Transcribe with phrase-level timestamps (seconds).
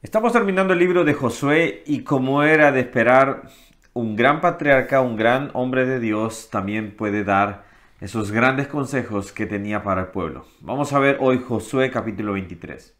[0.00, 3.48] Estamos terminando el libro de Josué y como era de esperar,
[3.94, 7.64] un gran patriarca, un gran hombre de Dios también puede dar
[8.00, 10.46] esos grandes consejos que tenía para el pueblo.
[10.60, 12.96] Vamos a ver hoy Josué capítulo 23.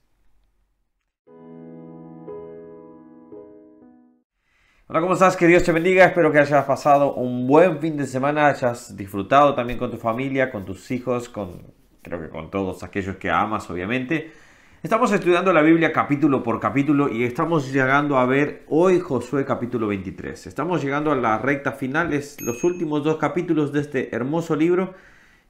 [4.89, 5.37] Hola, ¿cómo estás?
[5.37, 6.05] Que Dios te bendiga.
[6.05, 10.51] Espero que hayas pasado un buen fin de semana, hayas disfrutado también con tu familia,
[10.51, 11.62] con tus hijos, con
[12.03, 14.33] creo que con todos aquellos que amas, obviamente.
[14.80, 19.88] Estamos estudiando la Biblia capítulo por capítulo y estamos llegando a ver hoy Josué capítulo
[19.88, 20.46] 23.
[20.46, 24.95] Estamos llegando a la recta final, es los últimos dos capítulos de este hermoso libro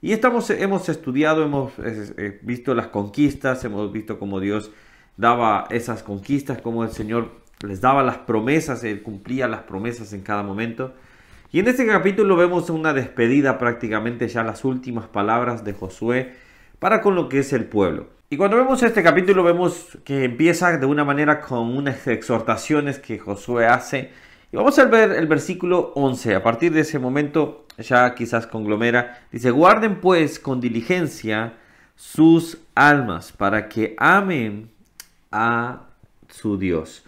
[0.01, 4.71] y estamos, hemos estudiado, hemos eh, visto las conquistas, hemos visto cómo Dios
[5.15, 7.29] daba esas conquistas, cómo el Señor
[7.61, 10.95] les daba las promesas, Él cumplía las promesas en cada momento.
[11.51, 16.33] Y en este capítulo vemos una despedida prácticamente ya las últimas palabras de Josué
[16.79, 18.18] para con lo que es el pueblo.
[18.31, 23.17] Y cuando vemos este capítulo vemos que empieza de una manera con unas exhortaciones que
[23.17, 24.11] Josué hace.
[24.51, 26.35] Y vamos a ver el versículo 11.
[26.35, 29.23] A partir de ese momento ya quizás conglomera.
[29.31, 31.53] Dice, guarden pues con diligencia
[31.95, 34.69] sus almas para que amen
[35.31, 35.87] a
[36.27, 37.03] su Dios.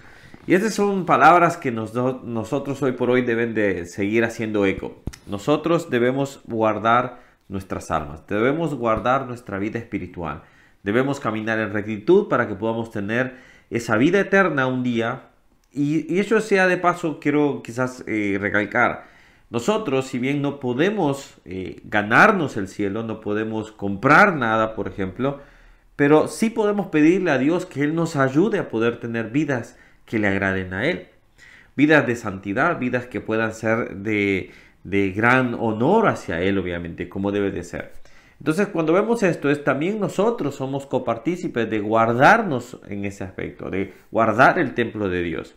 [0.48, 5.04] Y estas son palabras que nosotros hoy por hoy deben de seguir haciendo eco.
[5.28, 10.42] Nosotros debemos guardar nuestras almas, debemos guardar nuestra vida espiritual.
[10.84, 13.36] Debemos caminar en rectitud para que podamos tener
[13.70, 15.30] esa vida eterna un día.
[15.72, 19.06] Y, eso sea de paso, quiero quizás eh, recalcar.
[19.50, 25.40] Nosotros, si bien no podemos eh, ganarnos el cielo, no podemos comprar nada, por ejemplo,
[25.98, 30.20] pero sí podemos pedirle a Dios que Él nos ayude a poder tener vidas que
[30.20, 31.08] le agraden a Él.
[31.76, 34.52] Vidas de santidad, vidas que puedan ser de,
[34.84, 38.01] de gran honor hacia Él, obviamente, como debe de ser.
[38.42, 43.94] Entonces, cuando vemos esto, es también nosotros somos copartícipes de guardarnos en ese aspecto, de
[44.10, 45.56] guardar el templo de Dios.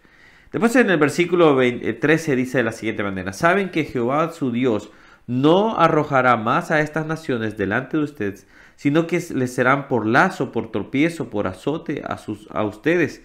[0.52, 4.90] Después en el versículo 13 dice de la siguiente manera, saben que Jehová su Dios
[5.26, 8.46] no arrojará más a estas naciones delante de ustedes,
[8.76, 13.22] sino que les serán por lazo, por tropiezo, por azote a, sus, a ustedes,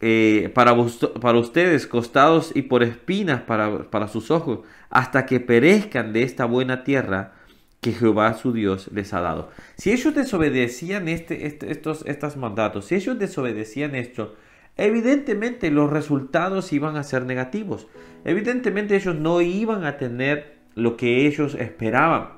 [0.00, 0.74] eh, para,
[1.20, 6.46] para, ustedes costados y por espinas para, para sus ojos, hasta que perezcan de esta
[6.46, 7.34] buena tierra
[7.82, 9.50] que Jehová su Dios les ha dado.
[9.74, 14.36] Si ellos desobedecían este, este, estos, estos mandatos, si ellos desobedecían esto,
[14.76, 17.88] evidentemente los resultados iban a ser negativos.
[18.24, 22.28] Evidentemente ellos no iban a tener lo que ellos esperaban.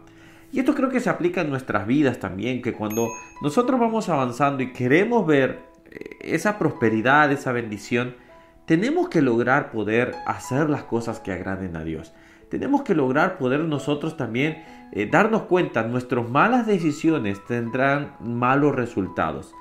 [0.50, 3.06] Y esto creo que se aplica en nuestras vidas también, que cuando
[3.42, 5.58] nosotros vamos avanzando y queremos ver
[5.90, 8.16] eh, esa prosperidad, esa bendición,
[8.64, 12.14] tenemos que lograr poder hacer las cosas que agraden a Dios
[12.58, 19.52] tenemos que lograr poder nosotros también eh, darnos cuenta, nuestras malas decisiones tendrán malos resultados.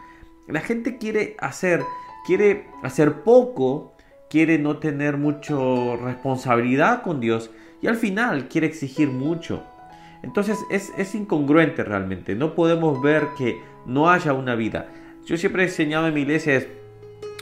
[0.48, 1.82] La gente quiere hacer,
[2.28, 3.96] quiere hacer poco,
[4.30, 5.56] quiere no tener mucha
[6.04, 7.50] responsabilidad con Dios
[7.82, 9.64] y al final quiere exigir mucho.
[10.22, 14.88] Entonces es, es incongruente realmente, no podemos ver que no haya una vida.
[15.26, 16.68] Yo siempre he enseñado en mi iglesia es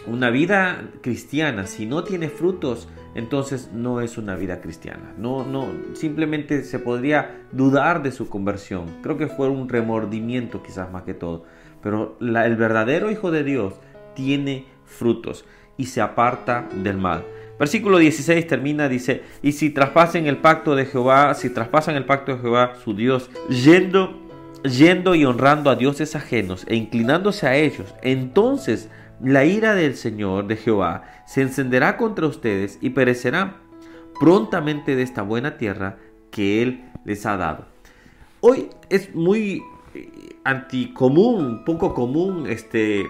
[0.08, 5.14] una vida cristiana, si no tiene frutos, entonces no es una vida cristiana.
[5.18, 8.86] No, no, simplemente se podría dudar de su conversión.
[9.02, 11.44] Creo que fue un remordimiento quizás más que todo.
[11.82, 13.76] Pero el verdadero Hijo de Dios
[14.16, 15.46] tiene frutos
[15.78, 17.24] y se aparta del mal.
[17.60, 22.34] Versículo 16 termina, dice, y si traspasen el pacto de Jehová, si traspasan el pacto
[22.34, 24.20] de Jehová, su Dios, yendo,
[24.64, 28.90] yendo y honrando a dioses ajenos e inclinándose a ellos, entonces
[29.24, 33.58] la ira del Señor, de Jehová, se encenderá contra ustedes y perecerán
[34.20, 35.98] prontamente de esta buena tierra
[36.32, 37.66] que Él les ha dado.
[38.40, 39.62] Hoy es muy
[39.94, 40.10] eh,
[40.44, 43.06] anticomún, poco común, este,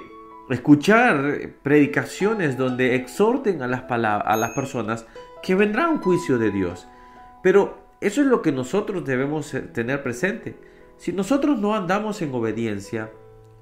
[0.50, 5.06] escuchar predicaciones donde exhorten a las, a las personas
[5.42, 6.88] que vendrá un juicio de Dios.
[7.42, 10.56] Pero eso es lo que nosotros debemos eh, tener presente.
[10.98, 13.12] Si nosotros no andamos en obediencia,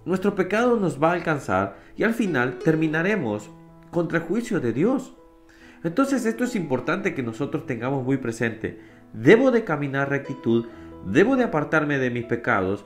[0.06, 3.50] nuestro pecado nos va a alcanzar y al final terminaremos
[3.92, 5.16] contra el juicio de Dios.
[5.84, 8.80] Entonces esto es importante que nosotros tengamos muy presente.
[9.14, 10.68] Debo de caminar rectitud,
[11.06, 12.86] debo de apartarme de mis pecados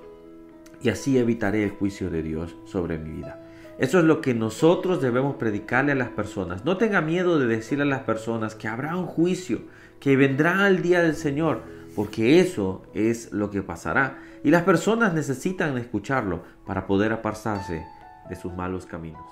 [0.81, 3.39] y así evitaré el juicio de Dios sobre mi vida.
[3.79, 6.63] Eso es lo que nosotros debemos predicarle a las personas.
[6.63, 9.61] No tenga miedo de decirle a las personas que habrá un juicio,
[9.99, 11.63] que vendrá el día del Señor,
[11.95, 14.19] porque eso es lo que pasará.
[14.43, 17.85] Y las personas necesitan escucharlo para poder apartarse
[18.29, 19.23] de sus malos caminos.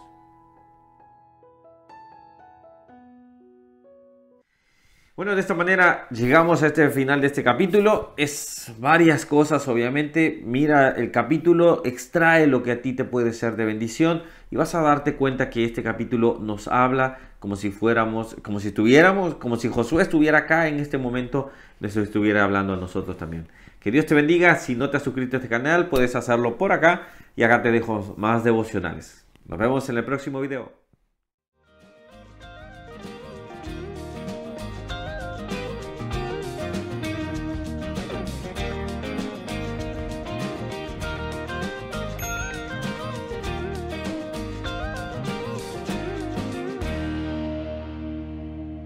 [5.22, 8.13] Bueno, de esta manera llegamos a este final de este capítulo.
[8.18, 10.42] Es varias cosas, obviamente.
[10.44, 14.74] Mira el capítulo, extrae lo que a ti te puede ser de bendición y vas
[14.74, 19.58] a darte cuenta que este capítulo nos habla como si fuéramos, como si estuviéramos, como
[19.58, 23.48] si Josué estuviera acá en este momento, nos estuviera hablando a nosotros también.
[23.80, 24.58] Que Dios te bendiga.
[24.58, 27.72] Si no te has suscrito a este canal, puedes hacerlo por acá y acá te
[27.72, 29.26] dejo más devocionales.
[29.48, 30.81] Nos vemos en el próximo video.